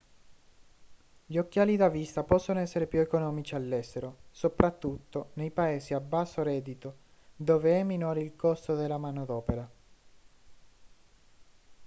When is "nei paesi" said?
5.33-5.93